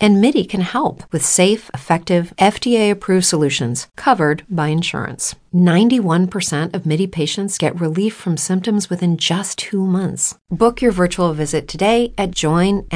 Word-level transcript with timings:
And 0.00 0.20
MIDI 0.20 0.44
can 0.44 0.60
help 0.60 1.02
with 1.12 1.24
safe, 1.24 1.70
effective, 1.74 2.32
FDA 2.38 2.90
approved 2.90 3.26
solutions 3.26 3.88
covered 3.96 4.44
by 4.48 4.68
insurance. 4.68 5.34
91% 5.54 6.74
of 6.74 6.84
MIDI 6.86 7.06
patients 7.06 7.58
get 7.58 7.80
relief 7.80 8.14
from 8.14 8.36
symptoms 8.36 8.90
within 8.90 9.16
just 9.16 9.58
two 9.58 9.84
months. 9.84 10.38
Book 10.50 10.82
your 10.82 10.92
virtual 10.92 11.32
visit 11.32 11.66
today 11.66 12.12
at 12.18 12.32
joinmidi.com. 12.32 12.88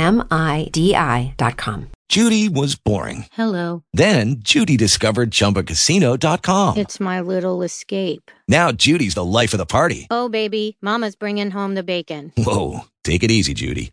Judy 2.08 2.48
was 2.50 2.74
boring. 2.74 3.24
Hello. 3.32 3.84
Then 3.94 4.36
Judy 4.40 4.76
discovered 4.76 5.30
ChumbaCasino.com. 5.30 6.76
It's 6.76 7.00
my 7.00 7.22
little 7.22 7.62
escape. 7.62 8.30
Now 8.46 8.70
Judy's 8.70 9.14
the 9.14 9.24
life 9.24 9.54
of 9.54 9.58
the 9.58 9.64
party. 9.64 10.08
Oh, 10.10 10.28
baby, 10.28 10.76
Mama's 10.82 11.16
bringing 11.16 11.50
home 11.50 11.74
the 11.74 11.82
bacon. 11.82 12.30
Whoa, 12.36 12.80
take 13.02 13.22
it 13.22 13.30
easy, 13.30 13.54
Judy. 13.54 13.92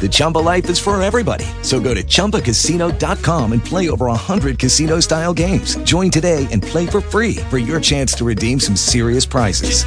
The 0.00 0.08
Chumba 0.10 0.38
life 0.38 0.68
is 0.68 0.78
for 0.78 1.00
everybody. 1.02 1.46
So 1.62 1.80
go 1.80 1.94
to 1.94 2.02
ChumbaCasino.com 2.02 3.52
and 3.52 3.64
play 3.64 3.88
over 3.88 4.06
100 4.06 4.58
casino 4.58 5.00
style 5.00 5.32
games. 5.32 5.76
Join 5.84 6.10
today 6.10 6.46
and 6.50 6.62
play 6.62 6.86
for 6.86 7.00
free 7.00 7.36
for 7.48 7.56
your 7.56 7.80
chance 7.80 8.12
to 8.14 8.24
redeem 8.24 8.60
some 8.60 8.76
serious 8.76 9.24
prizes. 9.24 9.84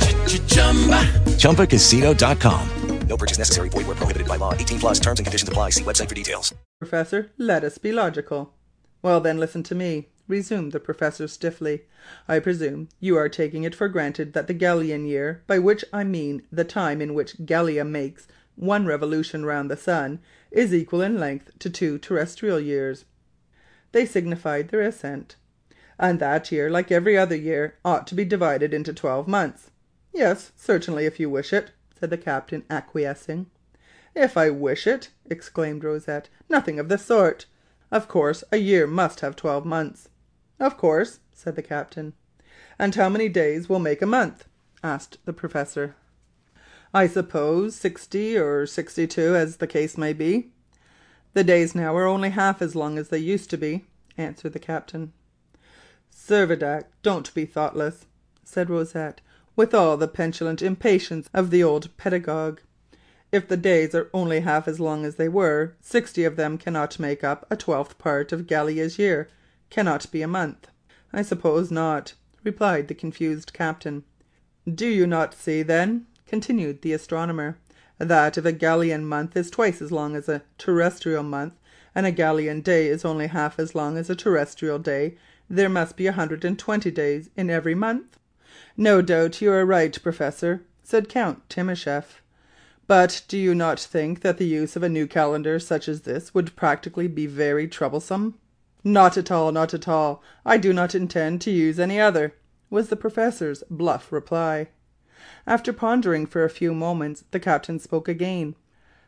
ChumbaCasino.com. 1.38 2.70
No 3.08 3.18
purchase 3.18 3.38
necessary. 3.38 3.70
Void 3.70 3.88
where 3.88 3.96
prohibited 3.96 4.28
by 4.28 4.36
law. 4.36 4.54
18 4.54 4.80
plus 4.80 5.00
terms 5.00 5.20
and 5.20 5.26
conditions 5.26 5.48
apply. 5.50 5.72
See 5.72 5.84
website 5.84 6.10
for 6.10 6.16
details. 6.16 6.54
Professor, 6.80 7.32
let 7.38 7.64
us 7.64 7.78
be 7.78 7.92
logical. 7.92 8.54
Well, 9.02 9.22
then, 9.22 9.38
listen 9.38 9.64
to 9.64 9.76
me, 9.76 10.10
resumed 10.28 10.74
the 10.74 10.80
professor 10.80 11.28
stiffly. 11.28 11.84
I 12.28 12.40
presume 12.40 12.90
you 13.00 13.16
are 13.18 13.30
taking 13.30 13.64
it 13.64 13.76
for 13.76 13.88
granted 13.88 14.34
that 14.34 14.48
the 14.48 14.54
Gallian 14.54 15.08
year, 15.08 15.44
by 15.48 15.60
which 15.60 15.86
I 15.94 16.04
mean 16.04 16.42
the 16.52 16.66
time 16.66 17.02
in 17.02 17.14
which 17.14 17.46
Gallia 17.46 17.86
makes 17.86 18.28
one 18.58 18.86
revolution 18.86 19.46
round 19.46 19.72
the 19.72 19.78
sun, 19.78 20.20
is 20.52 20.74
equal 20.74 21.02
in 21.02 21.18
length 21.18 21.58
to 21.60 21.70
two 21.70 21.98
terrestrial 21.98 22.60
years. 22.60 23.06
They 23.94 24.06
signified 24.06 24.68
their 24.68 24.82
assent. 24.82 25.38
And 25.98 26.20
that 26.20 26.52
year, 26.52 26.70
like 26.70 26.92
every 26.92 27.18
other 27.18 27.36
year, 27.36 27.76
ought 27.86 28.06
to 28.08 28.16
be 28.16 28.26
divided 28.26 28.74
into 28.74 28.94
twelve 28.94 29.28
months. 29.28 29.72
Yes, 30.14 30.52
certainly, 30.56 31.06
if 31.06 31.20
you 31.20 31.30
wish 31.30 31.54
it 31.54 31.72
said 32.00 32.12
the 32.12 32.18
captain, 32.18 32.64
acquiescing. 32.70 33.48
"If 34.14 34.38
I 34.38 34.52
wish 34.52 34.86
it!" 34.86 35.10
exclaimed 35.26 35.84
Rosette. 35.84 36.30
"Nothing 36.48 36.80
of 36.80 36.90
the 36.90 36.98
sort. 37.00 37.48
Of 37.92 38.08
course 38.08 38.44
a 38.52 38.58
year 38.58 38.86
must 38.86 39.22
have 39.22 39.36
twelve 39.36 39.66
months." 39.66 40.10
"Of 40.60 40.78
course," 40.78 41.22
said 41.34 41.56
the 41.56 41.64
captain. 41.64 42.14
"And 42.78 42.94
how 42.94 43.10
many 43.10 43.30
days 43.30 43.68
will 43.68 43.80
make 43.80 44.04
a 44.04 44.06
month?" 44.06 44.48
asked 44.84 45.18
the 45.26 45.34
professor. 45.34 45.96
"I 46.94 47.08
suppose 47.08 47.76
sixty 47.76 48.38
or 48.38 48.66
sixty 48.66 49.08
two, 49.08 49.36
as 49.36 49.58
the 49.58 49.68
case 49.68 49.98
may 49.98 50.14
be. 50.14 50.54
The 51.34 51.44
days 51.44 51.76
now 51.76 51.94
are 51.98 52.06
only 52.06 52.30
half 52.30 52.62
as 52.62 52.76
long 52.76 52.98
as 52.98 53.10
they 53.10 53.18
used 53.18 53.50
to 53.50 53.58
be," 53.58 53.84
answered 54.18 54.54
the 54.54 54.60
captain. 54.60 55.12
"Servadac, 56.16 56.86
don't 57.04 57.34
be 57.34 57.46
thoughtless," 57.46 58.06
said 58.46 58.70
Rosette 58.70 59.20
with 59.58 59.74
all 59.74 59.98
the 59.98 60.08
petulant 60.08 60.62
impatience 60.62 61.30
of 61.34 61.50
the 61.52 61.62
old 61.62 61.90
pedagogue. 61.98 62.62
If 63.34 63.50
the 63.50 63.58
days 63.58 63.94
are 63.94 64.10
only 64.14 64.40
half 64.40 64.66
as 64.66 64.80
long 64.80 65.04
as 65.04 65.16
they 65.16 65.28
were, 65.28 65.74
sixty 65.82 66.24
of 66.24 66.38
them 66.38 66.58
cannot 66.58 67.00
make 67.00 67.22
up 67.22 67.46
a 67.52 67.58
twelfth 67.58 67.98
part 67.98 68.32
of 68.32 68.48
Gallia's 68.48 68.98
year, 68.98 69.28
cannot 69.70 70.10
be 70.10 70.22
a 70.22 70.26
month. 70.30 70.68
I 71.12 71.22
suppose 71.22 71.70
not, 71.70 72.14
replied 72.46 72.88
the 72.88 72.96
confused 72.96 73.52
captain. 73.52 74.06
Do 74.74 74.88
you 74.88 75.06
not 75.06 75.34
see, 75.34 75.64
then, 75.64 76.06
continued 76.28 76.82
the 76.82 76.94
astronomer, 76.94 77.58
that 77.98 78.38
if 78.38 78.46
a 78.46 78.54
Gallian 78.54 79.04
month 79.06 79.36
is 79.36 79.50
twice 79.50 79.82
as 79.82 79.92
long 79.92 80.16
as 80.16 80.30
a 80.30 80.44
terrestrial 80.58 81.24
month, 81.24 81.56
and 81.96 82.06
a 82.06 82.12
Gallian 82.12 82.62
day 82.62 82.88
is 82.88 83.04
only 83.04 83.28
half 83.28 83.58
as 83.58 83.74
long 83.74 83.98
as 83.98 84.10
a 84.10 84.16
terrestrial 84.16 84.78
day, 84.78 85.18
there 85.50 85.70
must 85.70 85.96
be 85.96 86.06
a 86.06 86.12
hundred 86.12 86.44
and 86.46 86.60
twenty 86.60 86.92
days 86.92 87.30
in 87.36 87.50
every 87.50 87.74
month? 87.74 88.20
"No 88.76 89.02
doubt 89.02 89.42
you 89.42 89.52
are 89.52 89.66
right, 89.66 89.98
professor," 90.04 90.62
said 90.84 91.10
Count 91.10 91.48
Timascheff. 91.50 92.22
"But 92.86 93.24
do 93.28 93.38
you 93.38 93.56
not 93.56 93.80
think 93.80 94.22
that 94.22 94.38
the 94.38 94.46
use 94.46 94.76
of 94.76 94.84
a 94.84 94.90
new 94.90 95.08
calendar 95.08 95.60
such 95.60 95.88
as 95.88 96.02
this 96.02 96.34
would 96.34 96.56
practically 96.56 97.08
be 97.08 97.26
very 97.26 97.68
troublesome?" 97.68 98.36
"Not 98.84 99.18
at 99.18 99.32
all, 99.32 99.52
not 99.52 99.74
at 99.74 99.88
all. 99.88 100.22
I 100.46 100.58
do 100.58 100.74
not 100.74 100.94
intend 100.94 101.42
to 101.42 101.52
use 101.52 101.80
any 101.80 102.00
other," 102.00 102.34
was 102.70 102.90
the 102.90 102.96
professor's 102.96 103.64
bluff 103.70 104.12
reply. 104.12 104.68
After 105.48 105.74
pondering 105.74 106.28
for 106.28 106.44
a 106.44 106.50
few 106.50 106.76
moments, 106.76 107.24
the 107.32 107.40
captain 107.40 107.80
spoke 107.80 108.08
again. 108.08 108.54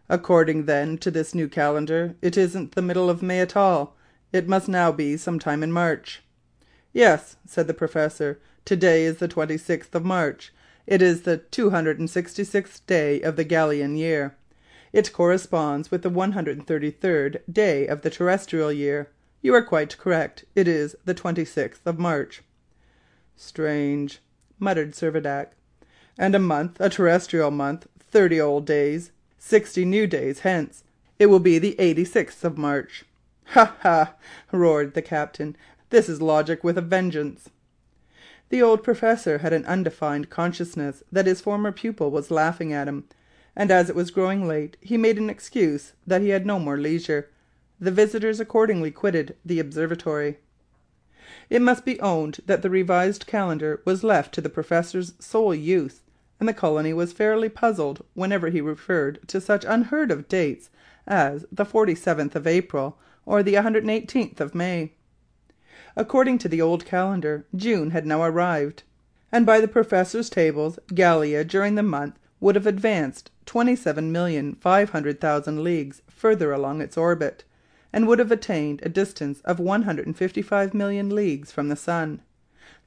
"According, 0.10 0.66
then, 0.66 0.98
to 0.98 1.12
this 1.12 1.36
new 1.36 1.48
calendar, 1.48 2.16
it 2.22 2.36
isn't 2.36 2.72
the 2.72 2.82
middle 2.82 3.12
of 3.12 3.22
May 3.22 3.42
at 3.42 3.56
all. 3.56 3.96
It 4.34 4.48
must 4.48 4.68
now 4.68 4.92
be 4.92 5.18
some 5.18 5.38
time 5.38 5.62
in 5.62 5.72
March." 5.72 6.24
"Yes," 6.94 7.36
said 7.46 7.68
the 7.68 7.74
professor. 7.76 8.40
To 8.66 8.76
day 8.76 9.06
is 9.06 9.18
the 9.18 9.28
26th 9.28 9.94
of 9.94 10.04
March. 10.04 10.52
It 10.88 11.04
is 11.04 11.22
the 11.22 11.38
266th 11.38 12.86
day 12.88 13.22
of 13.22 13.36
the 13.36 13.46
Gallian 13.46 13.96
year. 13.96 14.36
It 14.92 15.14
corresponds 15.14 15.92
with 15.92 16.02
the 16.02 16.10
133rd 16.10 17.42
day 17.52 17.86
of 17.86 18.02
the 18.02 18.10
terrestrial 18.10 18.72
year. 18.72 19.10
You 19.44 19.54
are 19.54 19.62
quite 19.62 19.98
correct. 20.00 20.46
It 20.56 20.68
is 20.68 20.96
the 21.06 21.14
26th 21.14 21.86
of 21.86 22.00
March." 22.00 22.42
"Strange," 23.36 24.20
muttered 24.58 24.94
Servadac. 24.94 25.50
"And 26.22 26.36
a 26.36 26.40
month, 26.40 26.82
a 26.82 26.90
terrestrial 26.90 27.50
month, 27.50 27.88
thirty 27.98 28.42
old 28.42 28.66
days, 28.66 29.12
sixty 29.38 29.86
new 29.86 30.06
days 30.06 30.40
hence, 30.40 30.84
it 31.18 31.28
will 31.28 31.40
be 31.40 31.58
the 31.58 31.78
86th 31.80 32.44
of 32.44 32.58
March." 32.58 33.06
"Ha! 33.54 33.78
ha!" 33.80 34.16
roared 34.52 34.96
the 34.96 35.02
captain. 35.02 35.56
"This 35.92 36.10
is 36.10 36.22
logic 36.22 36.62
with 36.62 36.78
a 36.78 36.82
vengeance. 36.82 37.50
The 38.50 38.62
old 38.62 38.84
professor 38.84 39.38
had 39.38 39.54
an 39.54 39.66
undefined 39.66 40.30
consciousness 40.30 41.04
that 41.10 41.26
his 41.26 41.40
former 41.40 41.72
pupil 41.72 42.12
was 42.12 42.30
laughing 42.30 42.74
at 42.74 42.90
him, 42.90 43.06
and 43.56 43.72
as 43.72 43.90
it 43.90 43.96
was 43.96 44.12
growing 44.12 44.46
late 44.46 44.76
he 44.82 44.98
made 44.98 45.18
an 45.18 45.30
excuse 45.30 45.94
that 46.06 46.22
he 46.22 46.30
had 46.30 46.46
no 46.46 46.60
more 46.60 46.78
leisure. 46.78 47.30
The 47.80 47.92
visitors 47.92 48.42
accordingly 48.42 48.92
quitted 48.92 49.38
the 49.46 49.62
observatory. 49.62 50.40
It 51.50 51.62
must 51.62 51.86
be 51.86 51.98
owned 52.02 52.42
that 52.46 52.62
the 52.62 52.70
revised 52.70 53.26
calendar 53.26 53.82
was 53.86 54.04
left 54.04 54.34
to 54.34 54.42
the 54.42 54.50
professor's 54.50 55.14
sole 55.18 55.56
use, 55.56 56.02
and 56.40 56.48
the 56.48 56.54
colony 56.54 56.94
was 56.94 57.12
fairly 57.12 57.50
puzzled 57.50 58.06
whenever 58.14 58.50
he 58.50 58.62
referred 58.62 59.20
to 59.28 59.42
such 59.42 59.66
unheard 59.66 60.12
of 60.12 60.28
dates 60.28 60.70
as 61.06 61.46
the 61.52 61.66
47th 61.66 62.36
of 62.36 62.48
April 62.48 62.98
or 63.26 63.44
the 63.44 63.56
118th 63.56 64.40
of 64.40 64.56
May. 64.56 64.94
According 65.96 66.38
to 66.40 66.48
the 66.48 66.62
old 66.62 66.86
calendar, 66.86 67.46
June 67.56 67.92
had 67.92 68.06
now 68.06 68.24
arrived, 68.24 68.84
and 69.32 69.46
by 69.46 69.60
the 69.60 69.68
professor's 69.68 70.30
tables 70.30 70.80
Gallia 70.94 71.44
during 71.44 71.76
the 71.76 71.84
month 71.84 72.18
would 72.40 72.56
have 72.56 72.68
advanced 72.68 73.32
27,500,000 73.46 75.64
leagues 75.64 76.02
further 76.08 76.54
along 76.54 76.82
its 76.82 76.98
orbit, 76.98 77.44
and 77.92 78.08
would 78.08 78.20
have 78.20 78.32
attained 78.32 78.80
a 78.84 78.90
distance 78.90 79.42
of 79.42 79.58
155,000,000 79.58 81.12
leagues 81.12 81.52
from 81.52 81.68
the 81.68 81.76
sun. 81.76 82.22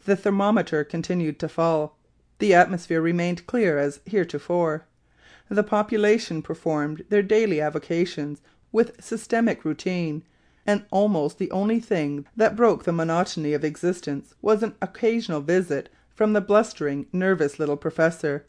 The 0.04 0.16
thermometer 0.16 0.84
continued 0.84 1.38
to 1.40 1.48
fall. 1.48 1.98
The 2.42 2.54
atmosphere 2.54 3.00
remained 3.00 3.46
clear 3.46 3.78
as 3.78 4.00
heretofore. 4.04 4.84
The 5.48 5.62
population 5.62 6.42
performed 6.42 7.04
their 7.08 7.22
daily 7.22 7.60
avocations 7.60 8.42
with 8.72 9.00
systematic 9.00 9.64
routine 9.64 10.24
and 10.66 10.84
almost 10.90 11.38
the 11.38 11.52
only 11.52 11.78
thing 11.78 12.26
that 12.36 12.56
broke 12.56 12.82
the 12.82 12.90
monotony 12.90 13.52
of 13.52 13.62
existence 13.62 14.34
was 14.42 14.64
an 14.64 14.74
occasional 14.82 15.40
visit 15.40 15.88
from 16.16 16.32
the 16.32 16.40
blustering, 16.40 17.06
nervous 17.12 17.60
little 17.60 17.76
professor, 17.76 18.44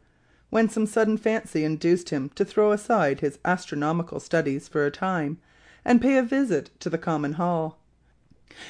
when 0.50 0.70
some 0.70 0.88
sudden 0.88 1.16
fancy 1.16 1.64
induced 1.64 2.10
him 2.10 2.32
to 2.34 2.44
throw 2.44 2.72
aside 2.72 3.20
his 3.20 3.38
astronomical 3.46 4.20
studies 4.20 4.68
for 4.68 4.88
a 4.88 4.90
time, 4.90 5.38
and 5.86 6.02
pay 6.02 6.18
a 6.18 6.24
visit 6.24 6.72
to 6.80 6.90
the 6.90 6.98
common 6.98 7.34
hall. 7.34 7.78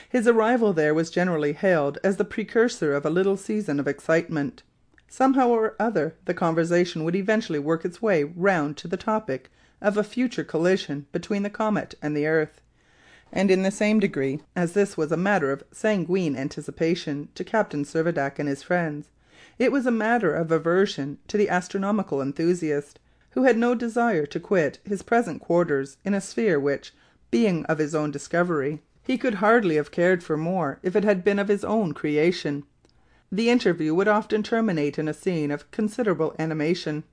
His 0.10 0.28
arrival 0.28 0.74
there 0.74 0.94
was 0.94 1.10
generally 1.10 1.54
hailed 1.54 1.98
as 2.04 2.18
the 2.18 2.25
precursor 2.25 2.94
of 2.94 3.06
a 3.06 3.10
little 3.10 3.38
season 3.38 3.80
of 3.80 3.88
excitement. 3.88 4.64
Somehow 5.15 5.50
or 5.50 5.75
other 5.80 6.15
the 6.25 6.33
conversation 6.33 7.04
would 7.04 7.15
eventually 7.15 7.60
work 7.60 7.86
its 7.86 8.01
way 8.01 8.24
round 8.24 8.77
to 8.77 8.88
the 8.88 8.98
topic 8.98 9.51
of 9.80 9.95
a 9.95 10.04
future 10.04 10.44
collision 10.44 11.06
between 11.12 11.44
the 11.44 11.51
comet 11.51 11.94
and 12.01 12.18
the 12.18 12.25
earth 12.25 12.62
and 13.31 13.51
in 13.51 13.62
the 13.62 13.69
same 13.69 14.00
degree 14.00 14.42
as 14.56 14.74
this 14.74 14.98
was 14.98 15.12
a 15.12 15.15
matter 15.15 15.51
of 15.51 15.63
sanguine 15.71 16.36
anticipation 16.36 17.30
to 17.36 17.44
Captain 17.44 17.83
Servadac 17.83 18.39
and 18.39 18.50
his 18.50 18.63
friends, 18.63 19.12
it 19.60 19.71
was 19.71 19.86
a 19.86 19.92
matter 19.92 20.33
of 20.33 20.51
aversion 20.51 21.19
to 21.27 21.38
the 21.38 21.48
astronomical 21.48 22.19
enthusiast, 22.19 23.00
who 23.33 23.44
had 23.44 23.56
no 23.56 23.75
desire 23.75 24.25
to 24.25 24.39
quit 24.39 24.80
his 24.83 25.04
present 25.04 25.39
quarters 25.39 25.98
in 26.04 26.15
a 26.15 26.21
sphere 26.21 26.60
which, 26.60 26.92
being 27.30 27.63
of 27.65 27.77
his 27.77 27.94
own 27.94 28.10
discovery, 28.10 28.81
he 29.04 29.19
could 29.19 29.36
hardly 29.36 29.75
have 29.75 29.92
cared 29.92 30.24
for 30.24 30.38
more 30.38 30.80
if 30.81 30.95
it 30.95 31.04
had 31.04 31.24
been 31.24 31.38
of 31.38 31.50
his 31.50 31.63
own 31.63 31.94
creation. 31.94 32.63
The 33.36 33.50
interview 33.50 33.96
would 33.96 34.08
often 34.08 34.44
terminate 34.44 35.00
in 35.00 35.08
a 35.08 35.12
scene 35.14 35.50
of 35.50 35.72
considerable 35.72 36.36
animation. 36.38 37.04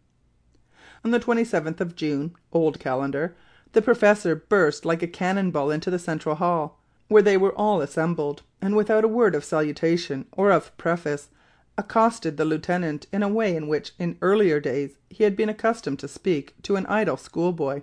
On 1.03 1.13
the 1.13 1.19
27th 1.19 1.81
of 1.81 1.97
June 1.97 2.35
(old 2.53 2.79
calendar) 2.79 3.35
the 3.73 3.81
professor 3.81 4.37
burst 4.37 4.85
like 4.85 5.03
a 5.03 5.07
cannon 5.07 5.51
ball 5.51 5.71
into 5.71 5.91
the 5.91 5.99
central 5.99 6.35
hall, 6.35 6.79
where 7.09 7.23
they 7.23 7.39
were 7.39 7.55
all 7.55 7.81
assembled, 7.81 8.43
and 8.61 8.77
without 8.77 9.03
a 9.03 9.09
word 9.09 9.35
of 9.35 9.47
salutation 9.47 10.27
or 10.33 10.51
of 10.51 10.77
preface, 10.77 11.31
accosted 11.79 12.37
the 12.37 12.45
lieutenant 12.45 13.07
in 13.11 13.23
a 13.23 13.27
way 13.27 13.57
in 13.57 13.67
which 13.67 13.93
in 13.99 14.19
earlier 14.21 14.61
days 14.61 14.99
he 15.09 15.25
had 15.25 15.35
been 15.35 15.49
accustomed 15.49 15.99
to 16.01 16.07
speak 16.07 16.53
to 16.61 16.77
an 16.77 16.85
idle 16.85 17.17
schoolboy. 17.17 17.81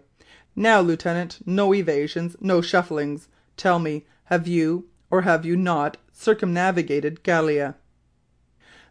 "Now, 0.56 0.80
lieutenant, 0.80 1.40
no 1.48 1.74
evasions, 1.74 2.36
no 2.40 2.62
shufflings. 2.62 3.30
Tell 3.56 3.80
me, 3.80 4.06
have 4.26 4.48
you, 4.48 4.88
or 5.10 5.24
have 5.24 5.44
you 5.44 5.56
not, 5.56 5.98
circumnavigated 6.14 7.24
Gallia?" 7.24 7.78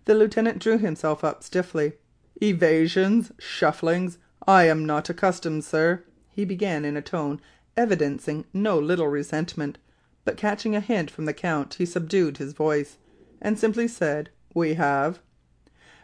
The 0.06 0.14
lieutenant 0.14 0.61
drew 0.61 0.79
himself 0.79 1.25
up 1.25 1.43
stiffly. 1.43 1.94
"Evasions! 2.41 3.32
Shufflings! 3.41 4.19
I 4.47 4.69
am 4.69 4.87
not 4.87 5.11
accustomed, 5.11 5.64
sir," 5.64 6.05
he 6.31 6.44
began 6.44 6.85
in 6.85 6.97
a 6.97 7.03
tone 7.03 7.41
evidencing 7.76 8.44
no 8.55 8.79
little 8.79 9.08
resentment; 9.08 9.79
but 10.25 10.37
catching 10.37 10.76
a 10.76 10.81
hint 10.81 11.11
from 11.11 11.25
the 11.25 11.32
count 11.32 11.75
he 11.75 11.85
subdued 11.85 12.37
his 12.38 12.53
voice, 12.53 12.99
and 13.43 13.58
simply 13.58 13.88
said, 13.88 14.31
"We 14.55 14.75
have." 14.75 15.19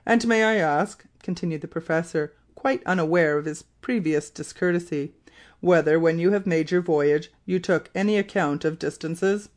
"And 0.04 0.26
may 0.26 0.42
I 0.42 0.54
ask," 0.56 1.04
continued 1.22 1.60
the 1.60 1.68
professor, 1.68 2.32
quite 2.56 2.82
unaware 2.84 3.38
of 3.38 3.44
his 3.44 3.62
previous 3.82 4.30
discourtesy, 4.30 5.14
"whether, 5.60 6.00
when 6.00 6.18
you 6.18 6.32
have 6.32 6.44
made 6.44 6.72
your 6.72 6.82
voyage, 6.82 7.30
you 7.46 7.60
took 7.60 7.88
any 7.94 8.18
account 8.18 8.64
of 8.64 8.80
distances?" 8.80 9.48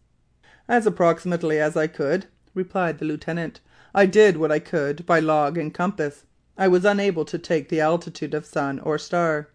"As 0.67 0.85
approximately 0.85 1.57
as 1.59 1.75
I 1.75 1.87
could," 1.87 2.27
replied 2.53 2.99
the 2.99 3.05
lieutenant. 3.05 3.59
"I 3.97 4.05
did 4.05 4.35
what 4.35 4.51
I 4.51 4.59
could 4.59 5.05
by 5.05 5.21
log 5.21 5.57
and 5.57 5.73
compass. 5.73 6.25
I 6.57 6.67
was 6.67 6.83
unable 6.83 7.23
to 7.23 7.39
take 7.39 7.69
the 7.69 7.79
altitude 7.79 8.33
of 8.33 8.45
sun 8.45 8.77
or 8.79 8.97
star." 8.97 9.47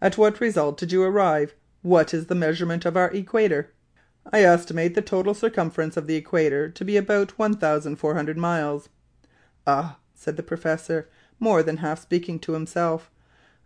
"At 0.00 0.16
what 0.16 0.40
result 0.40 0.78
did 0.78 0.92
you 0.92 1.02
arrive? 1.02 1.54
What 1.82 2.14
is 2.14 2.28
the 2.28 2.34
measurement 2.34 2.86
of 2.86 2.96
our 2.96 3.10
equator?" 3.10 3.68
"I 4.32 4.44
estimate 4.44 4.94
the 4.94 5.02
total 5.02 5.34
circumference 5.34 5.98
of 5.98 6.06
the 6.06 6.16
equator 6.16 6.70
to 6.70 6.84
be 6.86 6.96
about 6.96 7.38
1,400 7.38 8.38
miles." 8.38 8.88
"Ah!" 9.66 9.98
said 10.14 10.38
the 10.38 10.42
professor, 10.42 11.10
more 11.38 11.62
than 11.62 11.76
half 11.76 12.00
speaking 12.00 12.38
to 12.38 12.54
himself, 12.54 13.10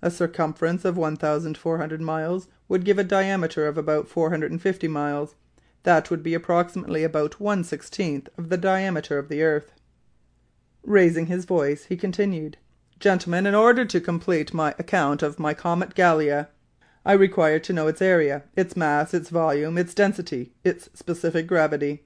"a 0.02 0.11
circumference 0.11 0.85
of 0.85 0.97
1,400 0.97 2.00
miles 2.00 2.49
would 2.67 2.85
give 2.85 2.99
a 2.99 3.05
diameter 3.05 3.69
of 3.69 3.79
about 3.79 4.08
450 4.08 4.88
miles. 4.88 5.37
That 5.85 6.11
would 6.11 6.25
be 6.25 6.35
approximately 6.35 7.05
about 7.05 7.38
one 7.38 7.62
sixteenth 7.62 8.29
of 8.37 8.49
the 8.49 8.56
diameter 8.58 9.19
of 9.19 9.29
the 9.29 9.44
earth." 9.44 9.70
Raising 10.87 11.29
his 11.29 11.47
voice, 11.47 11.87
he 11.87 11.97
continued, 11.97 12.59
"Gentlemen, 13.01 13.47
in 13.47 13.55
order 13.55 13.87
to 13.87 14.03
complete 14.03 14.53
my 14.53 14.75
account 14.79 15.23
of 15.23 15.39
my 15.39 15.55
comet 15.55 15.95
Gallia, 15.95 16.51
I 17.07 17.15
require 17.15 17.59
to 17.61 17.73
know 17.73 17.89
its 17.89 18.03
area, 18.03 18.43
its 18.55 18.77
mass, 18.77 19.15
its 19.15 19.31
volume, 19.31 19.79
its 19.79 19.95
density, 19.95 20.53
its 20.63 20.91
specific 20.93 21.47
gravity." 21.47 22.05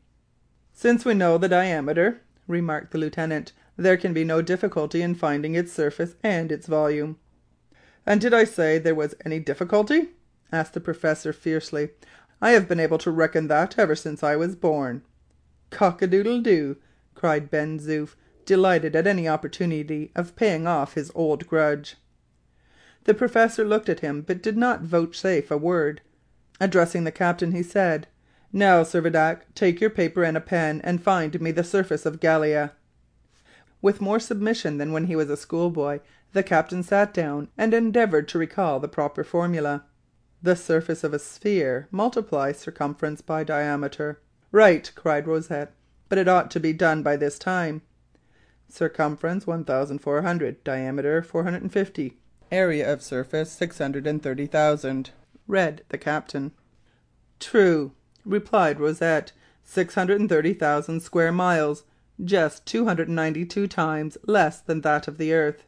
"Since 0.73 1.05
we 1.05 1.15
know 1.15 1.39
the 1.39 1.49
diameter," 1.49 2.21
remarked 2.47 2.93
the 2.93 2.99
lieutenant, 2.99 3.51
"there 3.77 3.97
can 3.97 4.13
be 4.13 4.23
no 4.23 4.43
difficulty 4.43 5.03
in 5.03 5.17
finding 5.17 5.57
its 5.57 5.73
surface 5.73 6.15
and 6.23 6.53
its 6.53 6.69
volume." 6.69 7.19
"And 8.07 8.21
did 8.21 8.33
I 8.33 8.45
say 8.45 8.79
there 8.79 8.95
was 8.95 9.17
any 9.25 9.41
difficulty?" 9.41 10.11
asked 10.53 10.75
the 10.75 10.81
professor 10.81 11.33
fiercely. 11.33 11.91
"I 12.41 12.53
have 12.53 12.69
been 12.69 12.79
able 12.79 12.99
to 12.99 13.11
reckon 13.11 13.49
that 13.49 13.77
ever 13.77 13.97
since 13.97 14.23
I 14.23 14.37
was 14.37 14.55
born." 14.55 15.03
"Cock 15.71 16.01
a 16.01 16.07
doodle 16.07 16.41
doo!" 16.43 16.77
cried 17.17 17.51
Ben 17.51 17.81
Zoof 17.81 18.15
delighted 18.49 18.97
at 18.97 19.07
any 19.07 19.29
opportunity 19.29 20.11
of 20.17 20.35
paying 20.35 20.67
off 20.67 20.95
his 20.95 21.13
old 21.15 21.47
grudge. 21.47 21.97
The 23.05 23.13
professor 23.13 23.63
looked 23.63 23.91
at 23.91 24.01
him, 24.01 24.23
but 24.23 24.43
did 24.43 24.57
not 24.57 24.81
vouchsafe 24.81 25.51
a 25.51 25.59
word. 25.59 26.01
Addressing 26.59 27.05
the 27.05 27.13
captain, 27.13 27.53
he 27.53 27.63
said, 27.63 28.07
"Now, 28.51 28.85
Servadac, 28.85 29.41
take 29.55 29.83
your 29.83 29.91
paper 29.91 30.25
and 30.25 30.35
a 30.35 30.41
pen, 30.41 30.81
and 30.83 31.03
find 31.03 31.39
me 31.43 31.51
the 31.51 31.63
surface 31.63 32.07
of 32.07 32.21
Gallia." 32.21 32.73
With 33.83 34.01
more 34.01 34.19
submission 34.19 34.79
than 34.79 34.93
when 34.93 35.09
he 35.09 35.15
was 35.15 35.29
a 35.29 35.37
schoolboy, 35.37 36.01
the 36.33 36.43
captain 36.43 36.83
sat 36.83 37.13
down 37.13 37.49
and 37.59 37.75
endeavoured 37.75 38.29
to 38.29 38.39
recall 38.39 38.81
the 38.81 38.89
proper 38.89 39.25
formula. 39.25 39.85
"The 40.43 40.57
surface 40.57 41.05
of 41.05 41.13
a 41.13 41.19
sphere 41.19 41.87
multiply 41.91 42.53
circumference 42.53 43.21
by 43.21 43.45
diameter." 43.45 44.21
"Right!" 44.53 44.91
cried 44.95 45.27
Rosette; 45.27 45.75
"but 46.09 46.17
it 46.17 46.29
ought 46.29 46.51
to 46.53 46.61
be 46.61 46.73
done 46.73 47.03
by 47.03 47.17
this 47.17 47.39
time." 47.39 47.83
"Circumference 48.71 49.47
1,400, 49.47 50.63
diameter 50.63 51.23
450, 51.23 52.19
area 52.53 52.93
of 52.93 53.03
surface 53.03 53.59
630,000," 53.59 55.09
read 55.47 55.83
the 55.89 55.97
captain. 55.97 56.53
"True," 57.41 57.93
replied 58.27 58.79
Rosette; 58.79 59.33
"six 59.65 59.95
hundred 59.95 60.21
and 60.21 60.29
thirty 60.29 60.53
thousand 60.53 61.01
square 61.01 61.33
miles 61.33 61.85
just 62.23 62.67
292 62.67 63.67
times 63.69 64.19
less 64.27 64.61
than 64.61 64.83
that 64.83 65.09
of 65.09 65.17
the 65.17 65.33
earth." 65.33 65.65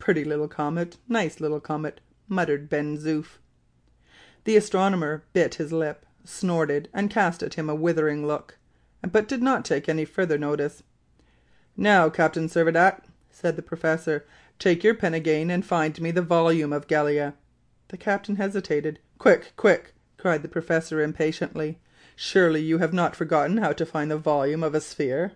"Pretty 0.00 0.24
little 0.24 0.48
comet! 0.48 0.96
nice 1.08 1.38
little 1.38 1.60
comet!" 1.60 2.00
muttered 2.26 2.68
Ben 2.68 2.98
Zoof. 2.98 3.38
The 4.42 4.56
astronomer 4.56 5.22
bit 5.32 5.54
his 5.54 5.72
lip, 5.72 6.04
snorted, 6.24 6.88
and 6.92 7.08
cast 7.08 7.44
at 7.44 7.54
him 7.54 7.70
a 7.70 7.76
withering 7.76 8.26
look, 8.26 8.58
but 9.00 9.28
did 9.28 9.44
not 9.44 9.64
take 9.64 9.88
any 9.88 10.04
further 10.04 10.36
notice. 10.36 10.82
"Now, 11.78 12.08
Captain 12.08 12.48
Servadac," 12.48 13.02
said 13.30 13.54
the 13.56 13.60
professor, 13.60 14.24
"take 14.58 14.82
your 14.82 14.94
pen 14.94 15.12
again 15.12 15.50
and 15.50 15.62
find 15.62 16.00
me 16.00 16.10
the 16.10 16.22
volume 16.22 16.72
of 16.72 16.86
Gallia." 16.88 17.34
The 17.88 17.98
captain 17.98 18.36
hesitated. 18.36 18.98
"Quick, 19.18 19.52
quick!" 19.58 19.92
cried 20.16 20.40
the 20.40 20.48
professor 20.48 21.02
impatiently. 21.02 21.78
"Surely 22.14 22.62
you 22.62 22.78
have 22.78 22.94
not 22.94 23.14
forgotten 23.14 23.58
how 23.58 23.72
to 23.72 23.84
find 23.84 24.10
the 24.10 24.16
volume 24.16 24.62
of 24.62 24.74
a 24.74 24.80
sphere?" 24.80 25.32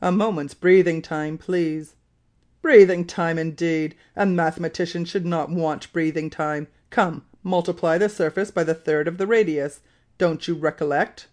"A 0.00 0.12
moment's 0.12 0.54
breathing 0.54 1.02
time, 1.02 1.38
please." 1.38 1.96
"Breathing 2.62 3.04
time, 3.04 3.36
indeed! 3.36 3.96
A 4.14 4.26
mathematician 4.26 5.04
should 5.04 5.26
not 5.26 5.50
want 5.50 5.92
breathing 5.92 6.30
time. 6.30 6.68
Come, 6.90 7.26
multiply 7.42 7.98
the 7.98 8.08
surface 8.08 8.52
by 8.52 8.62
the 8.62 8.74
third 8.74 9.08
of 9.08 9.18
the 9.18 9.26
radius. 9.26 9.80
Don't 10.18 10.46
you 10.46 10.54
recollect?" 10.54 11.26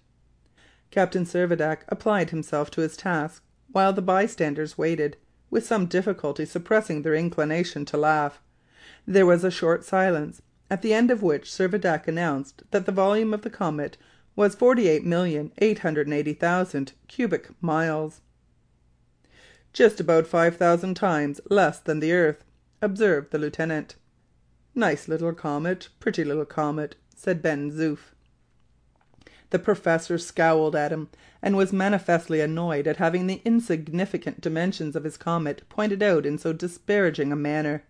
Captain 0.89 1.25
Servadac 1.25 1.81
applied 1.89 2.31
himself 2.31 2.71
to 2.71 2.81
his 2.81 2.97
task 2.97 3.43
while 3.73 3.91
the 3.91 4.01
bystanders 4.01 4.77
waited, 4.77 5.17
with 5.49 5.65
some 5.65 5.87
difficulty 5.87 6.45
suppressing 6.45 7.01
their 7.01 7.13
inclination 7.13 7.83
to 7.83 7.97
laugh. 7.97 8.41
There 9.05 9.25
was 9.25 9.43
a 9.43 9.51
short 9.51 9.83
silence, 9.83 10.41
at 10.69 10.81
the 10.81 10.93
end 10.93 11.11
of 11.11 11.21
which 11.21 11.51
Servadac 11.51 12.07
announced 12.07 12.63
that 12.71 12.85
the 12.85 12.93
volume 12.93 13.33
of 13.33 13.41
the 13.41 13.49
comet 13.49 13.97
was 14.35 14.55
48,880,000 14.55 16.93
cubic 17.07 17.49
miles. 17.61 18.21
"Just 19.73 19.99
about 19.99 20.25
five 20.27 20.57
thousand 20.57 20.95
times 20.95 21.41
less 21.49 21.79
than 21.79 21.99
the 21.99 22.13
earth," 22.13 22.43
observed 22.81 23.31
the 23.31 23.37
lieutenant. 23.37 23.95
"Nice 24.73 25.07
little 25.07 25.33
comet, 25.33 25.89
pretty 25.99 26.23
little 26.23 26.45
comet," 26.45 26.95
said 27.15 27.41
Ben 27.41 27.71
Zoof. 27.71 28.12
The 29.53 29.59
professor 29.59 30.17
scowled 30.17 30.75
at 30.75 30.91
him, 30.91 31.09
and 31.39 31.55
was 31.55 31.71
manifestly 31.71 32.41
annoyed 32.41 32.87
at 32.87 32.97
having 32.97 33.27
the 33.27 33.39
insignificant 33.45 34.41
dimensions 34.41 34.95
of 34.95 35.03
his 35.03 35.15
comet 35.15 35.61
pointed 35.69 36.01
out 36.01 36.25
in 36.25 36.39
so 36.39 36.53
disparaging 36.53 37.31
a 37.31 37.35
manner. 37.35 37.83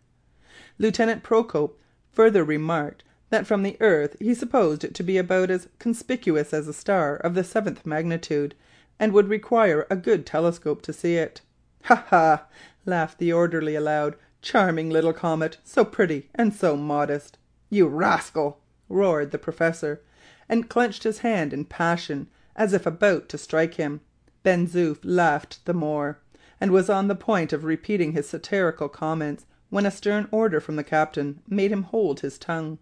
Lieutenant 0.77 1.23
Procope 1.23 1.79
further 2.11 2.43
remarked 2.43 3.05
that 3.29 3.47
from 3.47 3.63
the 3.63 3.77
earth 3.79 4.17
he 4.19 4.33
supposed 4.33 4.83
it 4.83 4.93
to 4.95 5.03
be 5.03 5.17
about 5.17 5.49
as 5.49 5.69
conspicuous 5.79 6.53
as 6.53 6.67
a 6.67 6.73
star 6.73 7.15
of 7.15 7.33
the 7.33 7.45
seventh 7.45 7.85
magnitude, 7.85 8.55
and 8.99 9.13
would 9.13 9.29
require 9.29 9.87
a 9.89 9.95
good 9.95 10.25
telescope 10.25 10.81
to 10.81 10.91
see 10.91 11.15
it. 11.15 11.39
"Ha! 11.83 12.05
ha!" 12.09 12.45
laughed 12.85 13.19
the 13.19 13.31
orderly 13.31 13.75
aloud. 13.75 14.17
"Charming 14.41 14.89
little 14.89 15.13
comet, 15.13 15.59
so 15.63 15.85
pretty 15.85 16.29
and 16.35 16.53
so 16.53 16.75
modest!" 16.75 17.37
"You 17.69 17.87
rascal!" 17.87 18.59
roared 18.89 19.31
the 19.31 19.37
professor 19.37 20.01
and 20.49 20.69
clenched 20.69 21.03
his 21.03 21.19
hand 21.19 21.53
in 21.53 21.63
passion, 21.63 22.27
as 22.55 22.73
if 22.73 22.85
about 22.85 23.29
to 23.29 23.37
strike 23.37 23.75
him. 23.75 24.01
Ben 24.43 24.67
Zoof 24.67 24.99
laughed 25.03 25.65
the 25.65 25.73
more, 25.73 26.19
and 26.59 26.71
was 26.71 26.89
on 26.89 27.07
the 27.07 27.15
point 27.15 27.53
of 27.53 27.63
repeating 27.63 28.11
his 28.11 28.27
satirical 28.27 28.89
comments, 28.89 29.45
when 29.69 29.85
a 29.85 29.91
stern 29.91 30.27
order 30.31 30.59
from 30.59 30.75
the 30.75 30.83
captain 30.83 31.41
made 31.47 31.71
him 31.71 31.83
hold 31.83 32.19
his 32.19 32.37
tongue. 32.37 32.77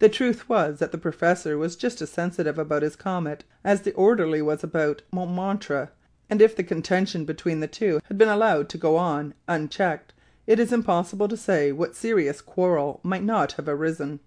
The 0.00 0.08
truth 0.08 0.48
was 0.48 0.80
that 0.80 0.92
the 0.92 0.98
professor 0.98 1.56
was 1.56 1.76
just 1.76 2.02
as 2.02 2.10
sensitive 2.10 2.58
about 2.58 2.82
his 2.82 2.96
comet 2.96 3.44
as 3.64 3.82
the 3.82 3.94
orderly 3.94 4.42
was 4.42 4.62
about 4.62 5.02
Montmartre, 5.12 5.90
and 6.28 6.42
if 6.42 6.54
the 6.54 6.64
contention 6.64 7.24
between 7.24 7.60
the 7.60 7.68
two 7.68 8.00
had 8.04 8.18
been 8.18 8.28
allowed 8.28 8.68
to 8.70 8.78
go 8.78 8.96
on 8.96 9.34
unchecked, 9.48 10.12
it 10.46 10.58
is 10.58 10.72
impossible 10.72 11.28
to 11.28 11.36
say 11.36 11.72
what 11.72 11.94
serious 11.94 12.40
quarrel 12.40 13.00
might 13.02 13.22
not 13.22 13.52
have 13.52 13.68
arisen. 13.68 14.20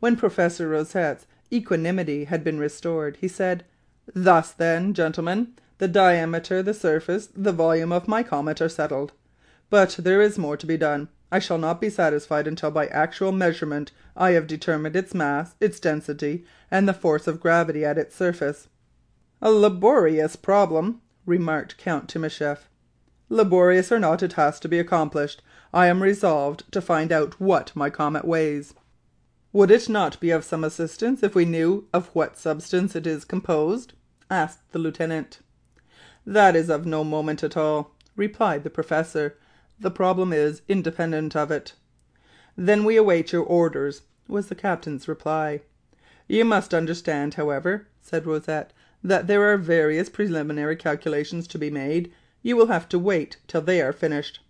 When 0.00 0.16
Professor 0.16 0.68
Rosette's 0.68 1.26
equanimity 1.52 2.24
had 2.24 2.42
been 2.42 2.58
restored, 2.58 3.16
he 3.20 3.28
said, 3.28 3.64
"Thus, 4.12 4.50
then, 4.50 4.92
gentlemen, 4.92 5.54
the 5.78 5.86
diameter, 5.86 6.62
the 6.64 6.74
surface, 6.74 7.28
the 7.34 7.52
volume 7.52 7.92
of 7.92 8.08
my 8.08 8.24
comet 8.24 8.60
are 8.60 8.68
settled. 8.68 9.12
But 9.70 9.90
there 9.98 10.20
is 10.20 10.36
more 10.36 10.56
to 10.56 10.66
be 10.66 10.76
done. 10.76 11.08
I 11.30 11.38
shall 11.38 11.58
not 11.58 11.80
be 11.80 11.90
satisfied 11.90 12.46
until 12.48 12.70
by 12.70 12.88
actual 12.88 13.30
measurement 13.32 13.92
I 14.16 14.32
have 14.32 14.46
determined 14.46 14.96
its 14.96 15.14
mass, 15.14 15.54
its 15.60 15.78
density, 15.78 16.44
and 16.70 16.88
the 16.88 16.92
force 16.92 17.26
of 17.26 17.40
gravity 17.40 17.84
at 17.84 17.98
its 17.98 18.16
surface." 18.16 18.68
"A 19.40 19.52
laborious 19.52 20.34
problem," 20.36 21.02
remarked 21.24 21.78
Count 21.78 22.08
Timascheff. 22.08 22.68
"Laborious 23.28 23.92
or 23.92 24.00
not, 24.00 24.22
it 24.24 24.32
has 24.34 24.58
to 24.60 24.68
be 24.68 24.78
accomplished. 24.78 25.40
I 25.72 25.86
am 25.86 26.02
resolved 26.02 26.70
to 26.72 26.80
find 26.80 27.12
out 27.12 27.40
what 27.40 27.70
my 27.76 27.90
comet 27.90 28.24
weighs." 28.24 28.74
"Would 29.56 29.70
it 29.70 29.88
not 29.88 30.18
be 30.18 30.30
of 30.30 30.42
some 30.42 30.64
assistance 30.64 31.22
if 31.22 31.36
we 31.36 31.44
knew 31.44 31.86
of 31.92 32.08
what 32.08 32.36
substance 32.36 32.96
it 32.96 33.06
is 33.06 33.24
composed?" 33.24 33.92
asked 34.28 34.72
the 34.72 34.80
lieutenant. 34.80 35.38
"That 36.26 36.56
is 36.56 36.68
of 36.68 36.86
no 36.86 37.04
moment 37.04 37.44
at 37.44 37.56
all," 37.56 37.94
replied 38.16 38.64
the 38.64 38.68
professor. 38.70 39.38
"The 39.78 39.92
problem 39.92 40.32
is 40.32 40.62
independent 40.68 41.36
of 41.36 41.52
it." 41.52 41.74
"Then 42.56 42.82
we 42.84 42.96
await 42.96 43.30
your 43.30 43.44
orders," 43.44 44.02
was 44.26 44.48
the 44.48 44.56
captain's 44.56 45.06
reply. 45.06 45.60
"You 46.26 46.44
must 46.44 46.74
understand, 46.74 47.34
however," 47.34 47.86
said 48.02 48.26
Rosette, 48.26 48.72
"that 49.04 49.28
there 49.28 49.44
are 49.52 49.56
various 49.56 50.08
preliminary 50.08 50.74
calculations 50.74 51.46
to 51.46 51.60
be 51.60 51.70
made. 51.70 52.12
You 52.42 52.56
will 52.56 52.66
have 52.66 52.88
to 52.88 52.98
wait 52.98 53.36
till 53.46 53.60
they 53.62 53.80
are 53.80 53.92
finished." 53.92 54.40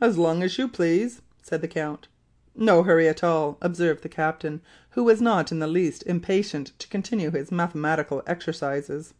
"As 0.00 0.18
long 0.18 0.42
as 0.42 0.58
you 0.58 0.66
please," 0.66 1.22
said 1.44 1.60
the 1.60 1.68
count. 1.68 2.08
"No 2.58 2.82
hurry 2.84 3.06
at 3.06 3.22
all," 3.22 3.58
observed 3.60 4.02
the 4.02 4.08
captain, 4.08 4.62
who 4.92 5.04
was 5.04 5.20
not 5.20 5.52
in 5.52 5.58
the 5.58 5.66
least 5.66 6.02
impatient 6.06 6.72
to 6.78 6.88
continue 6.88 7.30
his 7.30 7.52
mathematical 7.52 8.22
exercises. 8.26 9.12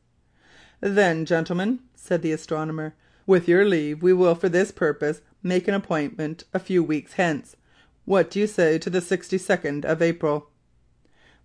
"Then, 0.81 1.27
gentlemen," 1.27 1.81
said 1.95 2.23
the 2.23 2.33
astronomer, 2.33 2.95
"with 3.27 3.47
your 3.47 3.67
leave 3.67 4.03
we 4.03 4.15
will 4.15 4.35
for 4.37 4.49
this 4.49 4.71
purpose 4.71 5.21
make 5.43 5.69
an 5.69 5.75
appointment 5.75 6.45
a 6.55 6.59
few 6.59 6.83
weeks 6.83 7.13
hence. 7.13 7.57
What 8.07 8.31
do 8.31 8.41
you 8.41 8.47
say 8.47 8.79
to 8.79 8.89
the 8.89 9.03
62nd 9.03 9.85
of 9.85 10.01
April?" 10.01 10.49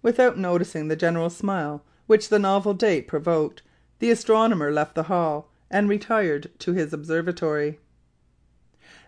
Without 0.02 0.38
noticing 0.38 0.88
the 0.88 0.96
general 0.96 1.30
smile 1.30 1.84
which 2.08 2.30
the 2.30 2.40
novel 2.40 2.74
date 2.74 3.06
provoked, 3.06 3.64
the 4.00 4.12
astronomer 4.12 4.72
left 4.72 4.96
the 4.96 5.04
hall 5.12 5.52
and 5.70 5.90
retired 5.90 6.52
to 6.60 6.72
his 6.72 6.94
observatory. 6.94 7.82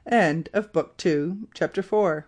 Chapter 0.06 1.82
Four. 1.82 2.28